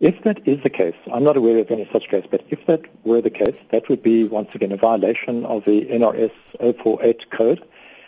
If 0.00 0.22
that 0.24 0.40
is 0.48 0.62
the 0.62 0.70
case, 0.70 0.96
I'm 1.12 1.24
not 1.24 1.36
aware 1.36 1.58
of 1.58 1.70
any 1.70 1.86
such 1.92 2.08
case, 2.08 2.24
but 2.30 2.42
if 2.48 2.64
that 2.64 2.86
were 3.04 3.20
the 3.20 3.28
case, 3.28 3.56
that 3.70 3.90
would 3.90 4.02
be 4.02 4.24
once 4.24 4.48
again 4.54 4.72
a 4.72 4.78
violation 4.78 5.44
of 5.44 5.66
the 5.66 5.84
NRS 5.92 6.32
048 6.58 7.30
code. 7.30 7.62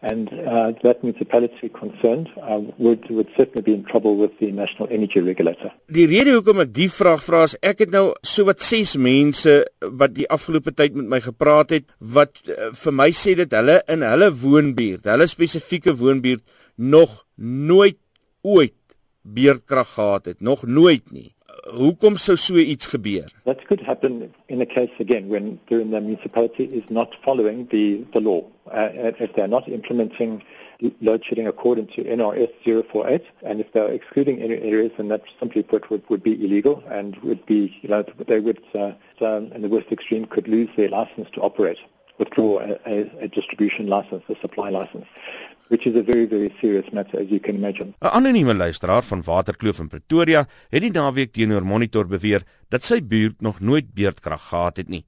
And 0.00 0.32
uh, 0.32 0.72
that 0.82 1.02
municipality 1.02 1.68
concerned 1.68 2.30
uh, 2.40 2.60
would 2.78 3.08
would 3.10 3.28
certainly 3.36 3.62
be 3.62 3.74
in 3.74 3.84
trouble 3.84 4.16
with 4.16 4.38
the 4.38 4.50
National 4.52 4.88
Energy 4.90 5.20
Regulator. 5.20 5.72
Die 5.88 6.04
rede 6.08 6.34
hoekom 6.36 6.60
ek 6.64 6.72
die 6.76 6.88
vraag 6.92 7.24
vra 7.24 7.44
is 7.48 7.56
ek 7.60 7.84
het 7.86 7.92
nou 7.92 8.04
so 8.20 8.44
wat 8.48 8.64
6 8.64 8.96
mense 9.00 9.54
wat 9.80 10.12
die 10.16 10.28
afgelope 10.28 10.72
tyd 10.76 10.96
met 11.00 11.08
my 11.08 11.20
gepraat 11.24 11.72
het 11.76 11.88
wat 12.16 12.36
uh, 12.48 12.68
vir 12.80 12.96
my 13.00 13.10
sê 13.16 13.36
dat 13.40 13.56
hulle 13.56 13.78
in 13.92 14.04
hulle 14.04 14.28
woonbuurt, 14.44 15.08
hulle 15.08 15.28
spesifieke 15.28 15.96
woonbuurt 16.00 16.44
nog 16.76 17.22
nooit 17.40 18.00
ooit 18.44 18.76
beerdkrag 19.24 19.88
gehad 19.96 20.34
het, 20.34 20.40
nog 20.44 20.68
nooit 20.68 21.08
nie 21.16 21.30
hoekom 21.72 22.16
sou 22.16 22.36
so 22.36 22.56
iets 22.56 22.86
gebeur? 22.86 23.30
That 23.44 23.66
could 23.66 23.80
happen 23.80 24.34
in 24.48 24.60
a 24.60 24.66
case 24.66 24.92
again 24.98 25.28
when 25.28 25.58
the 25.68 25.84
municipality 25.84 26.64
is 26.64 26.84
not 26.90 27.16
following 27.24 27.66
the 27.70 28.04
the 28.12 28.20
law. 28.20 28.44
Uh, 28.70 28.88
if 29.18 29.32
they're 29.34 29.48
not 29.48 29.68
implementing 29.68 30.42
load 31.00 31.24
shedding 31.24 31.46
according 31.46 31.86
to 31.86 32.04
NRS 32.04 32.52
048 32.64 33.22
and 33.42 33.60
if 33.60 33.72
they're 33.72 33.92
excluding 33.92 34.42
any 34.42 34.60
areas 34.60 34.92
then 34.96 35.08
that 35.08 35.22
simply 35.38 35.62
put 35.62 35.88
would, 35.90 36.02
would 36.10 36.22
be 36.22 36.44
illegal 36.44 36.82
and 36.88 37.16
would 37.18 37.44
be 37.46 37.78
you 37.82 37.88
know 37.88 38.02
they 38.26 38.40
would 38.40 38.60
uh, 38.74 38.92
um, 39.20 39.52
in 39.52 39.62
the 39.62 39.68
worst 39.68 39.90
extreme 39.92 40.26
could 40.26 40.48
lose 40.48 40.68
their 40.76 40.88
license 40.88 41.28
to 41.30 41.40
operate 41.40 41.78
withdraw 42.18 42.58
a, 42.58 42.78
a, 42.86 43.24
a 43.24 43.28
distribution 43.28 43.88
license 43.88 44.22
a 44.28 44.36
supply 44.40 44.70
license 44.70 45.06
which 45.68 45.86
is 45.86 45.96
a 45.96 46.02
very 46.02 46.26
very 46.26 46.50
serious 46.60 46.90
matter 46.92 47.20
as 47.20 47.28
you 47.28 47.40
can 47.40 47.54
imagine. 47.54 47.94
'n 48.00 48.06
Anonieme 48.06 48.54
luisteraar 48.54 49.04
van 49.04 49.22
Waterkloof 49.22 49.78
in 49.78 49.88
Pretoria 49.88 50.46
het 50.68 50.82
die 50.82 50.90
naweek 50.90 51.32
teenoor 51.32 51.64
Monitor 51.64 52.06
beweer 52.06 52.42
dat 52.68 52.84
sy 52.84 53.00
buurt 53.02 53.40
nog 53.40 53.60
nooit 53.60 53.94
beurtkrag 53.94 54.48
gehad 54.48 54.76
het 54.76 54.88
nie. 54.88 55.04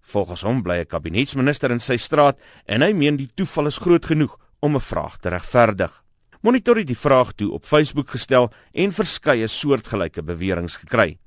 Volgens 0.00 0.42
hom 0.42 0.62
bly 0.62 0.78
'n 0.80 0.86
kabinetsminister 0.86 1.70
in 1.70 1.80
sy 1.80 1.96
straat 1.96 2.38
en 2.66 2.82
hy 2.82 2.92
meen 2.92 3.16
die 3.16 3.30
toeval 3.34 3.66
is 3.66 3.78
groot 3.78 4.06
genoeg 4.06 4.38
om 4.60 4.76
'n 4.76 4.80
vraag 4.80 5.18
te 5.18 5.28
regverdig. 5.28 6.04
Monitor 6.40 6.76
het 6.76 6.86
die 6.86 6.96
vraag 6.96 7.32
toe 7.32 7.50
op 7.52 7.64
Facebook 7.64 8.10
gestel 8.10 8.50
en 8.72 8.92
verskeie 8.92 9.46
soortgelyke 9.46 10.22
beweringe 10.22 10.68
gekry. 10.68 11.18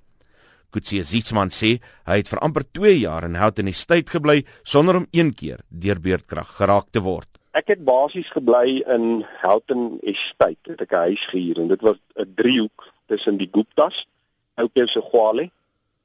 Kutsie 0.73 1.03
Zietsman 1.05 1.51
sê 1.53 1.75
hy 2.09 2.15
het 2.21 2.29
vir 2.31 2.41
amper 2.45 2.63
2 2.73 2.95
jaar 3.03 3.27
in 3.27 3.37
Houghton 3.37 3.69
Estate 3.69 4.09
gebly 4.15 4.41
sonder 4.65 4.97
om 4.97 5.07
een 5.11 5.29
keer 5.37 5.61
deur 5.69 6.01
beurtkrag 6.01 6.55
geraak 6.57 6.89
te 6.91 7.03
word. 7.05 7.29
Ek 7.53 7.69
het 7.69 7.83
basies 7.85 8.31
gebly 8.33 8.81
in 8.89 9.21
Houghton 9.43 9.99
Estate. 10.01 10.73
Het 10.73 10.81
ek 10.81 10.93
'n 10.93 11.05
huis 11.09 11.25
gehuur 11.29 11.59
en 11.61 11.67
dit 11.67 11.81
was 11.81 11.99
'n 12.17 12.33
driehoek 12.35 12.89
tussen 13.05 13.37
die 13.37 13.49
Guptas, 13.51 14.07
Ouke 14.55 14.87
se 14.87 15.01
Gwale 15.01 15.51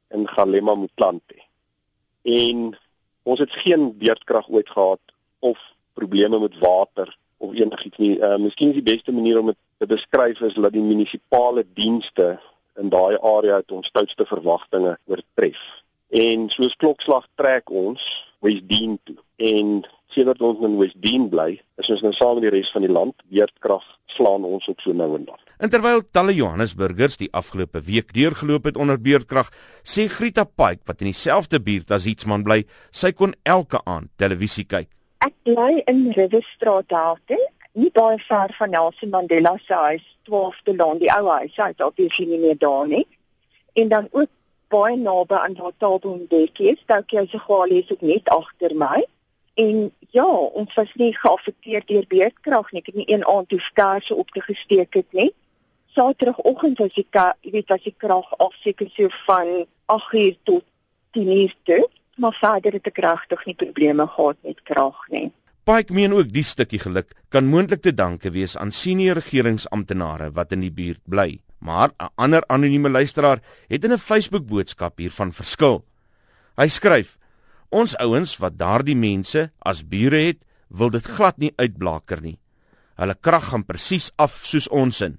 en 0.09 0.29
Galema 0.29 0.75
Motlanthe. 0.75 1.41
En 2.23 2.77
ons 3.23 3.39
het 3.39 3.53
geen 3.53 3.97
beurtkrag 3.99 4.49
ooit 4.49 4.69
gehad 4.69 5.01
of 5.41 5.59
probleme 5.95 6.39
met 6.39 6.59
water 6.59 7.17
of 7.39 7.55
enigiets 7.55 7.97
nie. 7.97 8.19
Uh 8.19 8.37
miskien 8.37 8.69
is 8.69 8.81
die 8.83 8.93
beste 8.93 9.13
manier 9.13 9.39
om 9.41 9.47
dit 9.47 9.57
te 9.79 9.87
beskryf 9.87 10.41
is 10.41 10.55
dat 10.55 10.73
die 10.73 10.83
munisipale 10.83 11.65
dienste 11.75 12.41
in 12.79 12.93
daai 12.95 13.19
area 13.19 13.61
het 13.61 13.73
ons 13.75 13.87
stoutste 13.91 14.27
verwagtinge 14.29 14.97
oortref. 15.11 15.61
En 16.09 16.49
soos 16.53 16.77
klokslag 16.81 17.27
trek 17.37 17.71
ons 17.71 18.05
Wesdien 18.41 18.99
toe. 19.05 19.17
En 19.37 19.83
sedert 20.15 20.41
ons 20.43 20.63
in 20.65 20.79
Wesdien 20.79 21.27
bly, 21.29 21.59
is 21.81 21.91
ons 21.93 22.05
nou 22.07 22.13
saam 22.17 22.39
met 22.39 22.47
die 22.47 22.55
res 22.55 22.71
van 22.73 22.87
die 22.87 22.93
land 22.93 23.27
weerkrag 23.29 23.85
slaan 24.09 24.47
ons 24.49 24.69
op 24.71 24.81
so 24.81 24.95
nou 24.97 25.11
en 25.19 25.27
dan. 25.29 25.41
En 25.59 25.71
terwyl 25.73 26.05
talle 26.15 26.35
Johannesburgers 26.37 27.19
die 27.19 27.31
afgelope 27.35 27.83
week 27.85 28.15
deurgeloop 28.15 28.71
het 28.71 28.79
onder 28.79 29.01
beerdkrag, 29.03 29.51
sê 29.83 30.07
Grita 30.09 30.47
Pike 30.47 30.87
wat 30.87 31.03
in 31.03 31.11
dieselfde 31.11 31.61
buurt 31.61 31.91
as 31.95 32.07
Ietsman 32.07 32.47
bly, 32.47 32.63
sy 32.95 33.11
kon 33.13 33.35
elke 33.43 33.83
aand 33.85 34.13
televisie 34.23 34.65
kyk. 34.71 34.89
Ek 35.27 35.35
bly 35.43 35.83
in 35.91 36.13
Riverstraat 36.15 36.87
Dalton, 36.93 37.43
nie 37.79 37.91
baie 37.95 38.19
ver 38.19 38.55
van 38.59 38.71
Nelson 38.75 39.13
Mandela 39.15 39.55
se 39.67 39.75
huis, 39.75 40.07
12de 40.31 40.75
Laan, 40.77 40.99
die 40.99 41.11
ou 41.15 41.29
huis, 41.29 41.55
hy 41.57 41.71
het 41.71 41.85
op 41.85 42.01
hier 42.03 42.27
nie 42.27 42.41
meer 42.43 42.59
daar 42.59 42.89
nie. 42.91 43.07
En 43.79 43.89
dan 43.89 44.09
ook 44.11 44.31
baie 44.69 44.97
naby 44.97 45.35
aan 45.35 45.55
daardie 45.55 45.79
Taalboomdekkie, 45.79 46.77
Stoukie 46.83 47.27
se 47.29 47.39
galie 47.39 47.83
is 47.83 47.93
ook 47.93 48.01
net 48.01 48.29
agter 48.29 48.75
my. 48.77 49.05
En 49.55 49.91
ja, 50.11 50.27
ons 50.61 50.75
was 50.75 50.91
nie 50.95 51.13
geaffekteer 51.17 51.87
deur 51.87 52.07
beerdkrag 52.09 52.73
nie. 52.73 52.83
Ek 52.83 52.91
het 52.93 52.99
nie 52.99 53.09
een 53.11 53.27
aand 53.27 53.49
toe 53.49 53.61
skaars 53.61 54.11
op 54.15 54.31
te 54.31 54.43
gesteek 54.45 54.95
het 54.95 55.13
nie. 55.13 55.31
Saterdagoggend 55.95 56.79
was 56.79 56.95
die 56.95 57.07
jy 57.11 57.51
weet 57.51 57.71
as 57.75 57.83
die 57.83 57.95
krag 57.97 58.29
afseker 58.39 58.91
so 58.95 59.09
van 59.27 59.67
8uur 59.87 60.37
tot 60.45 60.65
10uur 61.17 61.55
toe, 61.65 61.89
maar 62.17 62.35
verder 62.35 62.73
het 62.79 62.87
ek 62.87 63.03
regtig 63.03 63.45
nie 63.47 63.55
probleme 63.55 64.07
gehad 64.07 64.37
met 64.43 64.63
krag 64.63 65.09
nie. 65.09 65.31
Pike 65.69 65.93
meen 65.93 66.15
ook 66.17 66.31
die 66.33 66.47
stukkie 66.49 66.79
geluk 66.81 67.11
kan 67.29 67.45
moontlik 67.53 67.83
te 67.85 67.91
danke 67.93 68.31
wees 68.33 68.55
aan 68.57 68.71
senior 68.73 69.19
regeringsamptenare 69.19 70.31
wat 70.33 70.55
in 70.57 70.63
die 70.65 70.73
buurt 70.73 71.03
bly. 71.05 71.43
Maar 71.61 71.91
'n 72.01 72.09
ander 72.17 72.43
anonieme 72.49 72.89
luisteraar 72.89 73.43
het 73.69 73.85
in 73.85 73.93
'n 73.93 73.99
Facebook 73.99 74.47
boodskap 74.47 74.99
hiervan 74.99 75.33
verskil. 75.33 75.85
Hy 76.57 76.69
skryf: 76.69 77.19
Ons 77.69 77.97
ouens 77.97 78.37
wat 78.39 78.59
daardie 78.59 78.97
mense 78.97 79.51
as 79.59 79.85
bure 79.85 80.17
het, 80.17 80.39
wil 80.69 80.91
dit 80.91 81.05
glad 81.05 81.37
nie 81.39 81.53
uitblaker 81.57 82.23
nie. 82.23 82.39
Hulle 82.97 83.15
krag 83.21 83.49
gaan 83.49 83.65
presies 83.65 84.11
af 84.17 84.41
soos 84.45 84.69
ons 84.69 85.01
in. 85.01 85.19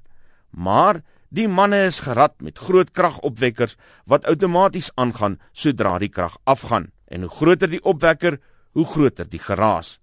Maar 0.49 1.03
die 1.29 1.47
manne 1.47 1.85
is 1.85 1.99
gerad 1.99 2.41
met 2.41 2.57
groot 2.57 2.91
kragopwekkers 2.91 3.75
wat 4.05 4.25
outomaties 4.25 4.91
aangaan 4.95 5.39
sodra 5.53 5.99
die 5.99 6.09
krag 6.09 6.37
afgaan. 6.43 6.91
En 7.07 7.21
hoe 7.21 7.29
groter 7.29 7.69
die 7.69 7.83
opwekker, 7.83 8.39
hoe 8.71 8.85
groter 8.85 9.29
die 9.29 9.39
geraas. 9.39 9.99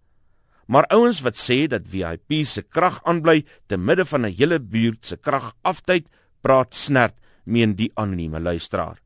Maar 0.67 0.89
ouens 0.95 1.21
wat 1.23 1.39
sê 1.39 1.67
dat 1.71 1.87
VIP 1.89 2.43
se 2.45 2.63
krag 2.63 3.01
aanbly 3.05 3.45
te 3.67 3.77
midde 3.77 4.05
van 4.05 4.27
'n 4.27 4.35
hele 4.39 4.59
buurt 4.61 5.07
se 5.07 5.17
krag 5.17 5.55
aftyd, 5.63 6.07
praat 6.41 6.75
snert, 6.75 7.15
meen 7.45 7.75
die 7.75 7.91
anonieme 7.95 8.41
luisteraar. 8.41 8.99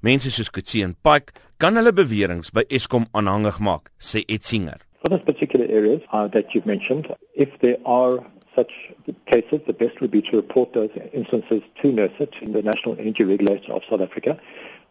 Mense 0.00 0.30
soos 0.30 0.50
Kutsie 0.50 0.82
en 0.82 0.96
Pike 1.02 1.32
kan 1.56 1.76
hulle 1.76 1.92
beweringe 1.92 2.52
by 2.52 2.64
Eskom 2.68 3.06
aanhangig 3.12 3.58
maak, 3.58 3.90
sê 3.98 4.24
Etsinger. 4.26 4.80
For 5.00 5.08
this 5.08 5.24
particular 5.24 5.66
areas 5.70 6.02
uh, 6.12 6.28
that 6.28 6.52
you've 6.52 6.66
mentioned, 6.66 7.06
if 7.34 7.58
there 7.60 7.78
are 7.84 8.22
such 8.54 8.92
cases, 9.26 9.60
the 9.66 9.72
best 9.72 10.00
would 10.00 10.10
be 10.10 10.22
to 10.22 10.36
report 10.36 10.72
those 10.72 10.90
instances 11.12 11.62
to 11.82 11.92
NERSA, 11.92 12.30
to 12.38 12.52
the 12.52 12.62
National 12.62 12.96
Energy 12.98 13.24
Regulator 13.24 13.72
of 13.72 13.84
South 13.84 14.00
Africa. 14.00 14.38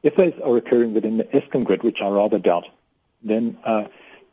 If 0.03 0.15
those 0.15 0.33
are 0.43 0.55
occurring 0.57 0.93
within 0.93 1.17
the 1.17 1.23
Eskom 1.25 1.63
grid, 1.63 1.83
which 1.83 2.01
I 2.01 2.09
rather 2.09 2.39
doubt, 2.39 2.69
then 3.23 3.57
uh, 3.63 3.85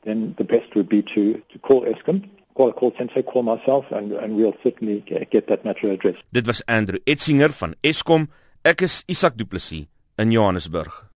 then 0.05 0.35
the 0.39 0.45
best 0.45 0.75
would 0.75 0.89
be 0.89 1.03
to, 1.03 1.43
to 1.51 1.59
call 1.59 1.83
Eskom 1.83 2.29
call 2.55 2.69
a 2.69 2.73
call 2.73 2.93
center, 2.97 3.23
call 3.23 3.43
myself, 3.43 3.91
and, 3.91 4.13
and 4.13 4.37
we'll 4.37 4.57
certainly 4.63 5.01
get 5.01 5.47
that 5.49 5.65
matter 5.65 5.91
addressed. 5.91 6.23
Dit 6.33 6.47
was 6.47 6.63
Andrew 6.69 6.99
Etsinger 7.07 7.51
van 7.51 7.75
Eskom. 7.83 8.29
Ek 8.65 8.83
is 8.83 9.05
Isak 9.09 9.37
Du 9.37 9.45
Plessis 9.45 9.87
in 10.19 10.33
Johannesburg. 10.33 10.93